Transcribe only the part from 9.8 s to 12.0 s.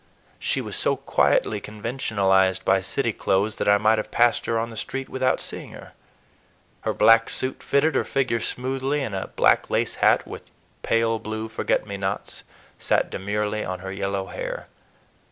hat, with pale blue forget me